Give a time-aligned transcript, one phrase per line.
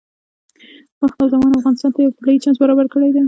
[1.01, 3.19] وخت او زمان افغانستان ته یو طلایي چانس برابر کړی دی.